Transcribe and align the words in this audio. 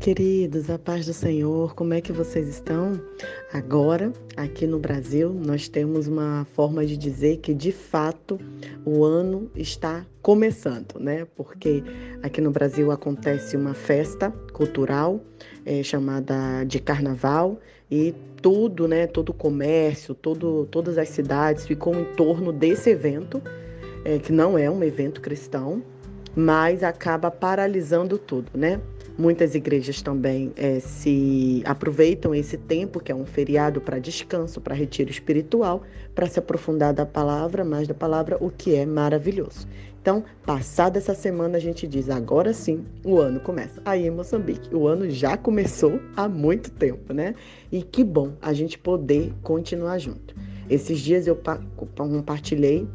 queridos, 0.00 0.70
a 0.70 0.78
paz 0.78 1.04
do 1.04 1.12
Senhor, 1.12 1.74
como 1.74 1.92
é 1.92 2.00
que 2.00 2.10
vocês 2.10 2.48
estão? 2.48 2.98
Agora, 3.52 4.10
aqui 4.34 4.66
no 4.66 4.78
Brasil, 4.78 5.30
nós 5.30 5.68
temos 5.68 6.08
uma 6.08 6.46
forma 6.54 6.86
de 6.86 6.96
dizer 6.96 7.36
que 7.36 7.52
de 7.52 7.70
fato 7.70 8.40
o 8.82 9.04
ano 9.04 9.50
está 9.54 10.06
começando, 10.22 10.98
né? 10.98 11.26
Porque 11.36 11.84
aqui 12.22 12.40
no 12.40 12.50
Brasil 12.50 12.90
acontece 12.90 13.58
uma 13.58 13.74
festa 13.74 14.30
cultural 14.54 15.20
é, 15.66 15.82
chamada 15.82 16.64
de 16.64 16.80
Carnaval 16.80 17.60
e 17.90 18.14
tudo, 18.40 18.88
né? 18.88 19.06
Todo 19.06 19.28
o 19.28 19.34
comércio, 19.34 20.14
todo, 20.14 20.66
todas 20.70 20.96
as 20.96 21.10
cidades 21.10 21.66
ficam 21.66 22.00
em 22.00 22.04
torno 22.14 22.54
desse 22.54 22.88
evento, 22.88 23.42
é, 24.02 24.18
que 24.18 24.32
não 24.32 24.56
é 24.56 24.70
um 24.70 24.82
evento 24.82 25.20
cristão, 25.20 25.82
mas 26.40 26.82
acaba 26.82 27.30
paralisando 27.30 28.16
tudo, 28.16 28.50
né? 28.54 28.80
Muitas 29.18 29.54
igrejas 29.54 30.00
também 30.00 30.50
é, 30.56 30.80
se 30.80 31.62
aproveitam 31.66 32.34
esse 32.34 32.56
tempo, 32.56 32.98
que 32.98 33.12
é 33.12 33.14
um 33.14 33.26
feriado 33.26 33.78
para 33.78 33.98
descanso, 33.98 34.58
para 34.58 34.74
retiro 34.74 35.10
espiritual, 35.10 35.82
para 36.14 36.26
se 36.26 36.38
aprofundar 36.38 36.94
da 36.94 37.04
palavra, 37.04 37.62
mais 37.62 37.86
da 37.86 37.92
palavra, 37.92 38.38
o 38.40 38.50
que 38.50 38.74
é 38.74 38.86
maravilhoso. 38.86 39.68
Então, 40.00 40.24
passada 40.46 40.96
essa 40.96 41.14
semana, 41.14 41.58
a 41.58 41.60
gente 41.60 41.86
diz: 41.86 42.08
agora 42.08 42.54
sim, 42.54 42.86
o 43.04 43.18
ano 43.18 43.38
começa. 43.40 43.82
Aí 43.84 44.06
em 44.06 44.10
Moçambique, 44.10 44.74
o 44.74 44.88
ano 44.88 45.10
já 45.10 45.36
começou 45.36 46.00
há 46.16 46.26
muito 46.26 46.70
tempo, 46.70 47.12
né? 47.12 47.34
E 47.70 47.82
que 47.82 48.02
bom 48.02 48.32
a 48.40 48.54
gente 48.54 48.78
poder 48.78 49.34
continuar 49.42 49.98
junto. 49.98 50.34
Esses 50.70 51.00
dias 51.00 51.26
eu 51.26 51.38
compartilhei 51.94 52.88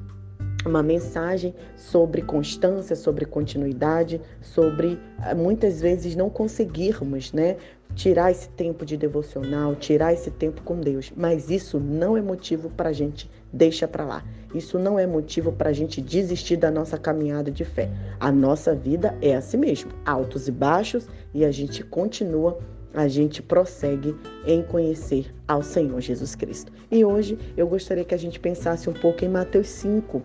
uma 0.67 0.83
mensagem 0.83 1.53
sobre 1.75 2.21
constância, 2.21 2.95
sobre 2.95 3.25
continuidade, 3.25 4.21
sobre 4.41 4.99
eh, 5.23 5.33
muitas 5.33 5.81
vezes 5.81 6.15
não 6.15 6.29
conseguirmos, 6.29 7.31
né, 7.31 7.57
tirar 7.93 8.31
esse 8.31 8.49
tempo 8.49 8.85
de 8.85 8.97
devocional, 8.97 9.75
tirar 9.75 10.13
esse 10.13 10.29
tempo 10.29 10.61
com 10.63 10.79
Deus. 10.79 11.11
Mas 11.15 11.49
isso 11.49 11.79
não 11.79 12.17
é 12.17 12.21
motivo 12.21 12.69
para 12.69 12.89
a 12.89 12.93
gente 12.93 13.29
deixa 13.53 13.87
para 13.87 14.03
lá. 14.03 14.23
Isso 14.53 14.77
não 14.77 14.99
é 14.99 15.07
motivo 15.07 15.51
para 15.51 15.69
a 15.69 15.73
gente 15.73 16.01
desistir 16.01 16.57
da 16.57 16.69
nossa 16.69 16.97
caminhada 16.97 17.49
de 17.49 17.63
fé. 17.63 17.89
A 18.19 18.31
nossa 18.31 18.75
vida 18.75 19.15
é 19.21 19.35
assim 19.35 19.57
mesmo, 19.57 19.91
altos 20.05 20.47
e 20.47 20.51
baixos, 20.51 21.07
e 21.33 21.45
a 21.45 21.51
gente 21.51 21.83
continua 21.83 22.57
a 22.95 23.07
gente 23.09 23.41
prossegue 23.41 24.15
em 24.45 24.63
conhecer 24.63 25.33
ao 25.47 25.61
Senhor 25.61 25.99
Jesus 25.99 26.33
Cristo. 26.33 26.71
E 26.89 27.03
hoje 27.03 27.37
eu 27.57 27.67
gostaria 27.67 28.05
que 28.05 28.15
a 28.15 28.17
gente 28.17 28.39
pensasse 28.39 28.89
um 28.89 28.93
pouco 28.93 29.25
em 29.25 29.29
Mateus 29.29 29.67
5, 29.67 30.23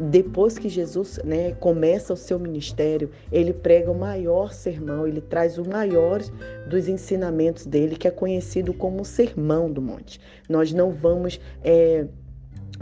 depois 0.00 0.58
que 0.58 0.68
Jesus 0.68 1.20
né, 1.22 1.52
começa 1.52 2.14
o 2.14 2.16
seu 2.16 2.38
ministério, 2.38 3.10
ele 3.30 3.52
prega 3.52 3.90
o 3.90 3.94
maior 3.94 4.50
sermão, 4.50 5.06
ele 5.06 5.20
traz 5.20 5.58
o 5.58 5.68
maior 5.68 6.22
dos 6.66 6.88
ensinamentos 6.88 7.66
dele, 7.66 7.96
que 7.96 8.08
é 8.08 8.10
conhecido 8.10 8.72
como 8.72 9.02
o 9.02 9.04
Sermão 9.04 9.70
do 9.70 9.82
Monte. 9.82 10.18
Nós 10.48 10.72
não 10.72 10.90
vamos 10.90 11.38
é, 11.62 12.06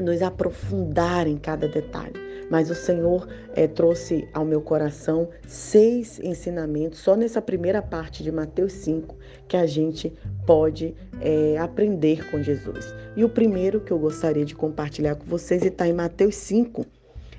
nos 0.00 0.22
aprofundar 0.22 1.27
em 1.27 1.36
cada 1.36 1.66
detalhe, 1.66 2.14
mas 2.48 2.70
o 2.70 2.75
Senhor 2.75 3.27
é, 3.53 3.66
trouxe 3.66 4.28
ao 4.32 4.44
meu 4.44 4.60
coração 4.60 5.28
seis 5.44 6.20
ensinamentos, 6.20 7.00
só 7.00 7.16
nessa 7.16 7.42
primeira 7.42 7.82
parte 7.82 8.22
de 8.22 8.30
Mateus 8.30 8.75
5, 8.75 9.16
que 9.48 9.56
a 9.56 9.66
gente 9.66 10.14
pode 10.47 10.94
é, 11.20 11.58
aprender 11.58 12.30
com 12.30 12.41
Jesus. 12.41 12.94
E 13.16 13.25
o 13.25 13.28
primeiro 13.28 13.80
que 13.80 13.91
eu 13.91 13.98
gostaria 13.98 14.44
de 14.44 14.55
compartilhar 14.55 15.16
com 15.16 15.27
vocês 15.27 15.64
está 15.64 15.88
em 15.88 15.92
Mateus 15.92 16.36
5 16.36 16.86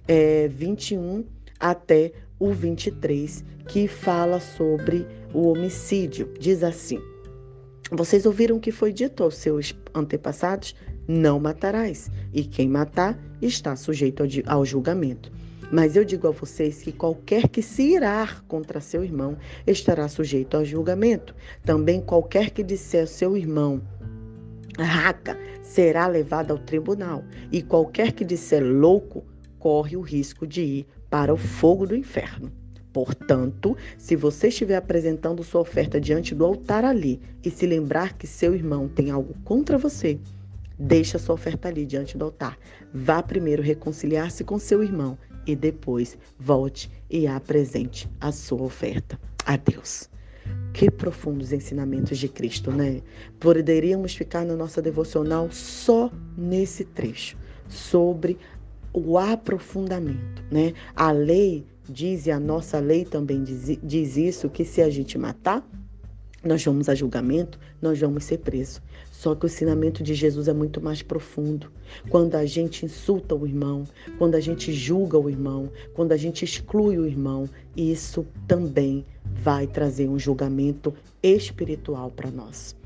é, 0.10 0.48
21 0.48 1.24
até 1.60 2.12
o 2.40 2.52
23, 2.52 3.46
que 3.68 3.88
fala 3.88 4.40
sobre 4.40 5.06
o 5.32 5.48
homicídio. 5.48 6.34
Diz 6.40 6.64
assim: 6.64 7.00
Vocês 7.92 8.26
ouviram 8.26 8.58
o 8.58 8.60
que 8.60 8.72
foi 8.72 8.92
dito 8.92 9.24
aos 9.24 9.36
seus 9.36 9.76
antepassados? 9.94 10.76
Não 11.08 11.40
matarás, 11.40 12.10
e 12.34 12.44
quem 12.44 12.68
matar 12.68 13.20
está 13.40 13.76
sujeito 13.76 14.24
ao 14.48 14.66
julgamento. 14.66 15.32
Mas 15.72 15.96
eu 15.96 16.04
digo 16.04 16.28
a 16.28 16.32
vocês 16.32 16.82
que 16.82 16.92
qualquer 16.92 17.48
que 17.48 17.62
se 17.62 17.94
irar 17.94 18.44
contra 18.48 18.82
seu 18.82 19.04
irmão 19.04 19.38
estará 19.68 20.08
sujeito 20.08 20.58
ao 20.58 20.66
julgamento. 20.66 21.36
Também 21.64 22.02
qualquer 22.02 22.50
que 22.50 22.64
disser 22.64 23.02
ao 23.02 23.08
seu 23.08 23.38
irmão, 23.38 23.80
raca, 24.80 25.38
será 25.62 26.08
levado 26.08 26.52
ao 26.52 26.58
tribunal. 26.58 27.24
E 27.52 27.62
qualquer 27.62 28.14
que 28.14 28.26
disser 28.26 28.64
louco, 28.64 29.24
corre 29.60 29.96
o 29.96 30.02
risco 30.02 30.48
de 30.48 30.62
ir 30.62 30.88
para 31.10 31.34
o 31.34 31.38
fogo 31.38 31.86
do 31.86 31.96
inferno. 31.96 32.52
Portanto, 32.92 33.78
se 33.98 34.16
você 34.16 34.48
estiver 34.48 34.76
apresentando 34.76 35.44
sua 35.44 35.62
oferta 35.62 36.02
diante 36.02 36.34
do 36.34 36.44
altar 36.44 36.84
ali 36.84 37.22
e 37.44 37.52
se 37.52 37.68
lembrar 37.68 38.18
que 38.18 38.26
seu 38.26 38.56
irmão 38.56 38.88
tem 38.88 39.12
algo 39.12 39.36
contra 39.44 39.78
você, 39.78 40.20
deixe 40.78 41.20
sua 41.20 41.36
oferta 41.36 41.68
ali 41.68 41.86
diante 41.86 42.18
do 42.18 42.26
altar. 42.26 42.58
Vá 42.92 43.22
primeiro 43.22 43.62
reconciliar-se 43.62 44.44
com 44.44 44.58
seu 44.58 44.82
irmão 44.82 45.18
e 45.46 45.56
depois 45.56 46.18
volte 46.40 46.90
e 47.10 47.28
apresente 47.28 48.10
a 48.20 48.32
sua 48.32 48.64
oferta 48.64 49.20
a 49.46 49.56
Deus. 49.56 50.10
Que 50.74 50.90
profundos 50.90 51.52
ensinamentos 51.52 52.18
de 52.18 52.28
Cristo, 52.28 52.72
né? 52.72 53.02
Poderíamos 53.40 54.16
ficar 54.16 54.46
na 54.46 54.56
nossa 54.56 54.82
devocional 54.82 55.52
só 55.52 56.12
nesse 56.36 56.86
trecho 56.86 57.38
sobre 57.68 58.38
o 58.94 59.18
aprofundamento, 59.18 60.44
né? 60.52 60.74
A 60.96 61.12
lei 61.12 61.66
diz, 61.88 62.26
e 62.28 62.32
a 62.32 62.40
nossa 62.40 62.80
lei 62.80 63.06
também 63.06 63.44
diz, 63.44 63.78
diz 63.84 64.18
isso, 64.18 64.50
que 64.50 64.64
se 64.64 64.82
a 64.82 64.90
gente 64.90 65.18
matar, 65.18 65.68
nós 66.44 66.64
vamos 66.64 66.88
a 66.88 66.96
julgamento, 66.96 67.60
nós 67.82 68.00
vamos 68.00 68.24
ser 68.24 68.40
presos. 68.40 68.82
Só 69.12 69.36
que 69.36 69.46
o 69.46 69.48
ensinamento 69.48 70.02
de 70.02 70.14
Jesus 70.14 70.48
é 70.48 70.54
muito 70.54 70.80
mais 70.80 71.02
profundo. 71.02 71.70
Quando 72.10 72.36
a 72.36 72.46
gente 72.46 72.86
insulta 72.86 73.36
o 73.36 73.46
irmão, 73.46 73.84
quando 74.18 74.36
a 74.36 74.40
gente 74.40 74.72
julga 74.72 75.18
o 75.18 75.30
irmão, 75.30 75.70
quando 75.94 76.14
a 76.14 76.18
gente 76.18 76.46
exclui 76.46 76.98
o 76.98 77.06
irmão, 77.06 77.50
isso 77.76 78.26
também 78.48 79.06
vai 79.26 79.68
trazer 79.68 80.08
um 80.08 80.18
julgamento 80.18 80.94
espiritual 81.22 82.10
para 82.10 82.32
nós 82.32 82.79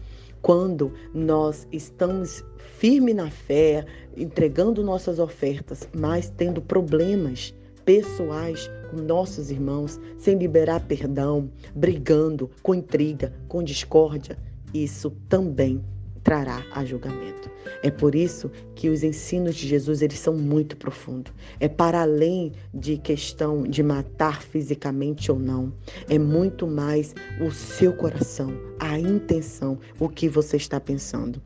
quando 0.43 0.91
nós 1.13 1.65
estamos 1.71 2.43
firmes 2.77 3.15
na 3.15 3.31
fé, 3.31 3.85
entregando 4.15 4.83
nossas 4.83 5.17
ofertas, 5.17 5.87
mas 5.95 6.29
tendo 6.29 6.61
problemas 6.61 7.55
pessoais 7.85 8.69
com 8.91 8.97
nossos 8.97 9.49
irmãos, 9.49 9.99
sem 10.17 10.37
liberar 10.37 10.81
perdão, 10.81 11.49
brigando, 11.73 12.51
com 12.61 12.75
intriga, 12.75 13.33
com 13.47 13.63
discórdia, 13.63 14.37
isso 14.73 15.11
também 15.29 15.81
trará 16.23 16.63
a 16.71 16.85
julgamento. 16.85 17.51
É 17.81 17.91
por 17.91 18.15
isso 18.15 18.49
que 18.75 18.89
os 18.89 19.03
ensinos 19.03 19.55
de 19.55 19.67
Jesus 19.67 20.01
eles 20.01 20.19
são 20.19 20.33
muito 20.33 20.77
profundos. 20.77 21.33
É 21.59 21.67
para 21.67 22.01
além 22.01 22.53
de 22.73 22.97
questão 22.97 23.63
de 23.63 23.83
matar 23.83 24.41
fisicamente 24.41 25.31
ou 25.31 25.37
não. 25.37 25.73
É 26.09 26.17
muito 26.17 26.65
mais 26.65 27.13
o 27.41 27.51
seu 27.51 27.93
coração, 27.93 28.53
a 28.79 28.97
intenção, 28.97 29.77
o 29.99 30.07
que 30.07 30.29
você 30.29 30.57
está 30.57 30.79
pensando. 30.79 31.41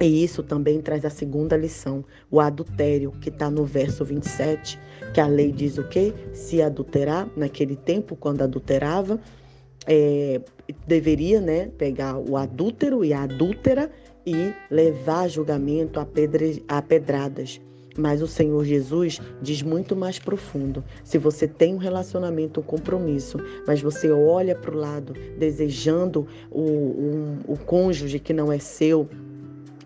E 0.00 0.24
isso 0.24 0.42
também 0.42 0.80
traz 0.80 1.04
a 1.04 1.10
segunda 1.10 1.56
lição, 1.56 2.04
o 2.30 2.40
adultério, 2.40 3.12
que 3.20 3.28
está 3.28 3.48
no 3.48 3.64
verso 3.64 4.04
27, 4.04 4.78
que 5.14 5.20
a 5.20 5.26
lei 5.26 5.52
diz 5.52 5.78
o 5.78 5.84
quê? 5.84 6.12
Se 6.32 6.60
adulterar, 6.60 7.28
naquele 7.36 7.76
tempo, 7.76 8.16
quando 8.16 8.42
adulterava, 8.42 9.20
é, 9.86 10.40
deveria 10.86 11.40
né, 11.40 11.70
pegar 11.78 12.16
o 12.16 12.36
adúltero 12.36 13.04
e 13.04 13.12
a 13.12 13.22
adúltera 13.22 13.90
e 14.26 14.52
levar 14.70 15.28
julgamento 15.28 16.00
a, 16.00 16.06
pedre, 16.06 16.64
a 16.68 16.80
pedradas. 16.80 17.60
Mas 17.96 18.22
o 18.22 18.26
Senhor 18.26 18.64
Jesus 18.64 19.20
diz 19.42 19.60
muito 19.62 19.94
mais 19.94 20.18
profundo. 20.18 20.82
Se 21.04 21.18
você 21.18 21.46
tem 21.46 21.74
um 21.74 21.78
relacionamento, 21.78 22.60
um 22.60 22.62
compromisso, 22.62 23.38
mas 23.66 23.82
você 23.82 24.10
olha 24.10 24.54
para 24.54 24.74
o 24.74 24.78
lado 24.78 25.12
desejando 25.38 26.26
o, 26.50 26.62
um, 26.62 27.38
o 27.46 27.56
cônjuge 27.56 28.18
que 28.18 28.32
não 28.32 28.50
é 28.50 28.58
seu, 28.58 29.08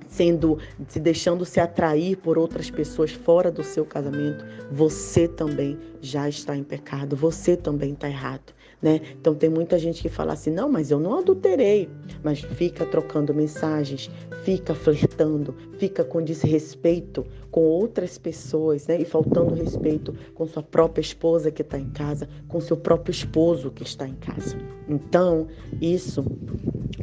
sendo 0.09 0.59
se 0.87 1.01
deixando 1.01 1.45
se 1.45 1.59
atrair 1.59 2.17
por 2.17 2.39
outras 2.39 2.71
pessoas 2.71 3.11
fora 3.11 3.51
do 3.51 3.65
seu 3.65 3.85
casamento, 3.85 4.45
você 4.71 5.27
também 5.27 5.77
já 6.01 6.29
está 6.29 6.57
em 6.57 6.63
pecado, 6.63 7.17
você 7.17 7.57
também 7.57 7.93
está 7.93 8.09
errado 8.09 8.55
né? 8.81 9.01
Então 9.21 9.35
tem 9.35 9.49
muita 9.49 9.79
gente 9.79 10.03
que 10.03 10.09
fala 10.09 10.33
assim: 10.33 10.51
"Não, 10.51 10.69
mas 10.69 10.91
eu 10.91 10.99
não 10.99 11.19
adulterei", 11.19 11.89
mas 12.23 12.41
fica 12.41 12.85
trocando 12.85 13.35
mensagens, 13.35 14.11
fica 14.45 14.75
flertando, 14.75 15.55
fica 15.79 16.05
com 16.05 16.23
desrespeito 16.23 17.27
com 17.51 17.63
outras 17.63 18.19
pessoas, 18.19 18.87
né? 18.87 19.01
E 19.01 19.05
faltando 19.05 19.55
respeito 19.55 20.15
com 20.35 20.47
sua 20.47 20.63
própria 20.63 21.01
esposa 21.01 21.51
que 21.51 21.63
está 21.63 21.79
em 21.79 21.91
casa, 21.91 22.29
com 22.49 22.61
seu 22.61 22.77
próprio 22.77 23.13
esposo 23.13 23.71
que 23.71 23.83
está 23.83 24.07
em 24.07 24.15
casa. 24.15 24.57
Então, 24.89 25.47
isso 25.81 26.25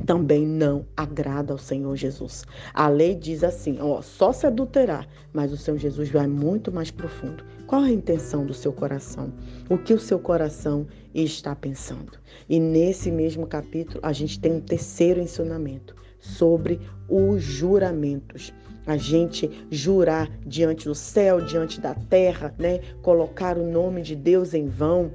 também 0.05 0.45
não 0.45 0.85
agrada 0.95 1.53
ao 1.53 1.57
Senhor 1.57 1.95
Jesus. 1.95 2.43
A 2.73 2.87
lei 2.87 3.15
diz 3.15 3.43
assim, 3.43 3.77
ó, 3.79 4.01
só 4.01 4.33
se 4.33 4.45
adulterar, 4.45 5.07
mas 5.31 5.51
o 5.51 5.57
Senhor 5.57 5.77
Jesus 5.77 6.09
vai 6.09 6.27
muito 6.27 6.71
mais 6.71 6.91
profundo. 6.91 7.43
Qual 7.65 7.81
a 7.81 7.89
intenção 7.89 8.45
do 8.45 8.53
seu 8.53 8.73
coração? 8.73 9.31
O 9.69 9.77
que 9.77 9.93
o 9.93 9.99
seu 9.99 10.19
coração 10.19 10.85
e 11.13 11.23
está 11.23 11.55
pensando. 11.55 12.13
E 12.49 12.59
nesse 12.59 13.11
mesmo 13.11 13.47
capítulo, 13.47 13.99
a 14.03 14.11
gente 14.11 14.39
tem 14.39 14.53
um 14.53 14.61
terceiro 14.61 15.19
ensinamento 15.19 15.95
sobre 16.19 16.79
os 17.09 17.41
juramentos 17.41 18.53
a 18.85 18.97
gente 18.97 19.49
jurar 19.71 20.29
diante 20.45 20.85
do 20.85 20.95
céu, 20.95 21.41
diante 21.41 21.79
da 21.79 21.95
terra, 21.95 22.53
né? 22.57 22.79
Colocar 23.01 23.57
o 23.57 23.65
nome 23.65 24.01
de 24.01 24.15
Deus 24.15 24.53
em 24.53 24.67
vão. 24.67 25.11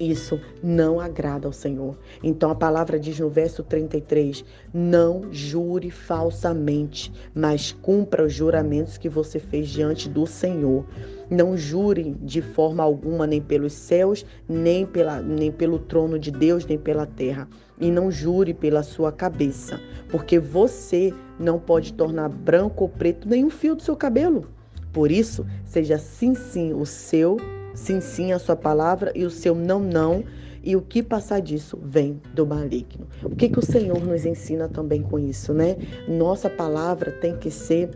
Isso 0.00 0.40
não 0.62 1.00
agrada 1.00 1.48
ao 1.48 1.52
Senhor. 1.52 1.98
Então 2.22 2.50
a 2.50 2.54
palavra 2.54 3.00
diz 3.00 3.18
no 3.18 3.28
verso 3.28 3.64
33: 3.64 4.44
Não 4.72 5.32
jure 5.32 5.90
falsamente, 5.90 7.12
mas 7.34 7.72
cumpra 7.72 8.24
os 8.24 8.32
juramentos 8.32 8.96
que 8.96 9.08
você 9.08 9.40
fez 9.40 9.68
diante 9.68 10.08
do 10.08 10.24
Senhor. 10.24 10.84
Não 11.28 11.56
jure 11.56 12.16
de 12.22 12.40
forma 12.40 12.82
alguma, 12.82 13.26
nem 13.26 13.42
pelos 13.42 13.72
céus, 13.72 14.24
nem, 14.48 14.86
pela, 14.86 15.20
nem 15.20 15.50
pelo 15.50 15.80
trono 15.80 16.16
de 16.16 16.30
Deus, 16.30 16.64
nem 16.64 16.78
pela 16.78 17.04
terra. 17.04 17.48
E 17.80 17.90
não 17.90 18.10
jure 18.10 18.54
pela 18.54 18.84
sua 18.84 19.10
cabeça, 19.10 19.80
porque 20.10 20.38
você 20.38 21.12
não 21.40 21.58
pode 21.58 21.92
tornar 21.92 22.28
branco 22.28 22.84
ou 22.84 22.88
preto 22.88 23.28
nenhum 23.28 23.50
fio 23.50 23.74
do 23.74 23.82
seu 23.82 23.96
cabelo. 23.96 24.46
Por 24.92 25.10
isso, 25.10 25.44
seja 25.66 25.98
sim, 25.98 26.34
sim 26.34 26.72
o 26.72 26.86
seu, 26.86 27.36
sim, 27.78 28.00
sim 28.00 28.32
a 28.32 28.38
sua 28.38 28.56
palavra 28.56 29.12
e 29.14 29.24
o 29.24 29.30
seu 29.30 29.54
não, 29.54 29.80
não. 29.80 30.24
E 30.62 30.76
o 30.76 30.82
que 30.82 31.02
passar 31.02 31.40
disso 31.40 31.78
vem 31.82 32.20
do 32.34 32.44
maligno. 32.46 33.06
O 33.22 33.34
que, 33.34 33.48
que 33.48 33.58
o 33.58 33.64
Senhor 33.64 34.04
nos 34.04 34.26
ensina 34.26 34.68
também 34.68 35.00
com 35.00 35.18
isso, 35.18 35.54
né? 35.54 35.76
Nossa 36.06 36.50
palavra 36.50 37.12
tem 37.12 37.36
que 37.36 37.50
ser 37.50 37.90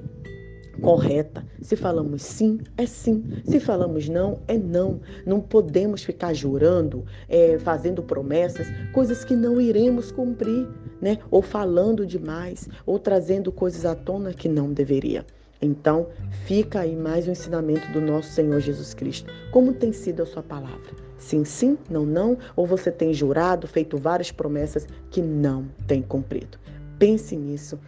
correta. 0.81 1.45
Se 1.61 1.77
falamos 1.77 2.23
sim, 2.23 2.61
é 2.79 2.87
sim. 2.87 3.25
Se 3.45 3.61
falamos 3.61 4.09
não, 4.09 4.41
é 4.49 4.57
não. 4.57 5.01
Não 5.27 5.41
podemos 5.41 6.03
ficar 6.03 6.33
jurando, 6.33 7.05
é, 7.29 7.59
fazendo 7.59 8.03
promessas, 8.03 8.69
coisas 8.93 9.25
que 9.25 9.35
não 9.35 9.61
iremos 9.61 10.11
cumprir, 10.11 10.67
né? 11.01 11.19
Ou 11.31 11.43
falando 11.43 12.07
demais, 12.07 12.69
ou 12.87 12.99
trazendo 12.99 13.53
coisas 13.53 13.85
à 13.85 13.95
tona 13.95 14.33
que 14.33 14.49
não 14.49 14.73
deveria. 14.73 15.27
Então, 15.63 16.09
fica 16.45 16.81
aí 16.81 16.97
mais 16.97 17.29
um 17.29 17.33
ensinamento 17.33 17.91
do 17.93 18.01
nosso 18.01 18.33
Senhor 18.33 18.61
Jesus 18.61 18.93
Cristo. 18.93 19.33
Como 19.53 19.73
tem 19.73 19.93
sido 19.93 20.23
a 20.23 20.27
sua 20.27 20.43
palavra? 20.43 20.91
Sim, 21.17 21.45
sim, 21.45 21.79
não, 21.89 22.05
não? 22.05 22.37
Ou 22.57 22.67
você 22.67 22.91
tem 22.91 23.15
jurado, 23.15 23.69
feito 23.69 23.97
várias 23.97 24.33
promessas 24.33 24.87
que 25.09 25.23
não 25.23 25.67
tem 25.87 26.03
cumprido? 26.03 26.59
Pense 26.99 27.37
nisso 27.37 27.79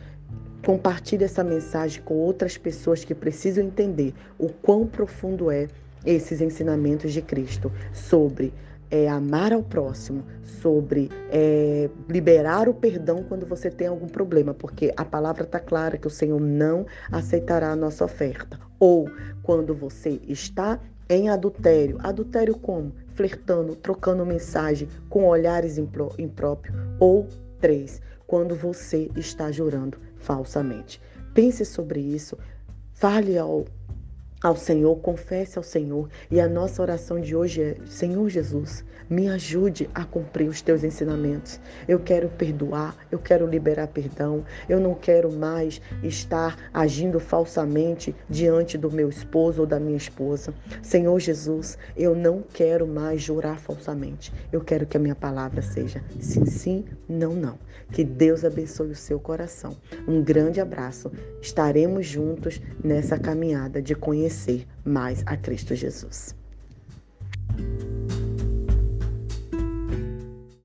Compartilhe 0.64 1.24
essa 1.24 1.44
mensagem 1.44 2.02
com 2.02 2.14
outras 2.14 2.56
pessoas 2.56 3.04
que 3.04 3.14
precisam 3.14 3.64
entender 3.64 4.14
o 4.38 4.48
quão 4.48 4.86
profundo 4.86 5.50
é 5.50 5.68
esses 6.06 6.40
ensinamentos 6.40 7.12
de 7.12 7.20
Cristo 7.20 7.70
sobre 7.92 8.50
é, 8.90 9.08
amar 9.08 9.52
ao 9.52 9.62
próximo, 9.62 10.24
sobre 10.60 11.10
é, 11.30 11.90
liberar 12.08 12.68
o 12.68 12.74
perdão 12.74 13.22
quando 13.22 13.44
você 13.46 13.70
tem 13.70 13.86
algum 13.86 14.08
problema, 14.08 14.54
porque 14.54 14.92
a 14.96 15.04
palavra 15.04 15.44
está 15.44 15.60
clara 15.60 15.98
que 15.98 16.06
o 16.06 16.10
Senhor 16.10 16.40
não 16.40 16.86
aceitará 17.12 17.70
a 17.70 17.76
nossa 17.76 18.04
oferta. 18.04 18.58
Ou 18.78 19.08
quando 19.42 19.74
você 19.74 20.20
está 20.26 20.80
em 21.08 21.28
adultério, 21.28 21.98
adultério 22.00 22.56
como? 22.56 22.92
Flertando, 23.14 23.76
trocando 23.76 24.24
mensagem 24.24 24.88
com 25.08 25.26
olhares 25.26 25.78
impróprios. 25.78 26.76
Ou 26.98 27.28
três, 27.60 28.00
quando 28.26 28.54
você 28.54 29.10
está 29.16 29.50
jurando 29.50 29.98
falsamente. 30.16 31.00
Pense 31.34 31.64
sobre 31.64 32.00
isso, 32.00 32.38
fale 32.92 33.36
ao, 33.36 33.64
ao 34.44 34.54
Senhor, 34.54 34.94
confesse 34.96 35.56
ao 35.56 35.64
Senhor. 35.64 36.06
E 36.30 36.38
a 36.38 36.46
nossa 36.46 36.82
oração 36.82 37.18
de 37.18 37.34
hoje 37.34 37.62
é: 37.62 37.76
Senhor 37.86 38.28
Jesus, 38.28 38.84
me 39.08 39.26
ajude 39.28 39.88
a 39.94 40.04
cumprir 40.04 40.50
os 40.50 40.60
teus 40.60 40.84
ensinamentos. 40.84 41.58
Eu 41.88 41.98
quero 41.98 42.28
perdoar, 42.28 42.94
eu 43.10 43.18
quero 43.18 43.46
liberar 43.46 43.88
perdão. 43.88 44.44
Eu 44.68 44.78
não 44.78 44.94
quero 44.94 45.32
mais 45.32 45.80
estar 46.02 46.58
agindo 46.74 47.18
falsamente 47.18 48.14
diante 48.28 48.76
do 48.76 48.90
meu 48.90 49.08
esposo 49.08 49.62
ou 49.62 49.66
da 49.66 49.80
minha 49.80 49.96
esposa. 49.96 50.52
Senhor 50.82 51.18
Jesus, 51.18 51.78
eu 51.96 52.14
não 52.14 52.42
quero 52.42 52.86
mais 52.86 53.22
jurar 53.22 53.58
falsamente. 53.58 54.30
Eu 54.52 54.60
quero 54.60 54.84
que 54.84 54.98
a 54.98 55.00
minha 55.00 55.14
palavra 55.14 55.62
seja 55.62 56.02
sim, 56.20 56.44
sim, 56.44 56.84
não, 57.08 57.32
não. 57.32 57.58
Que 57.92 58.04
Deus 58.04 58.44
abençoe 58.44 58.90
o 58.90 58.96
seu 58.96 59.18
coração. 59.18 59.76
Um 60.06 60.22
grande 60.22 60.60
abraço. 60.60 61.10
Estaremos 61.40 62.06
juntos 62.06 62.60
nessa 62.82 63.18
caminhada 63.18 63.80
de 63.80 63.94
conhecer 63.94 64.66
mais 64.84 65.22
a 65.26 65.36
Cristo 65.36 65.74
Jesus. 65.74 66.34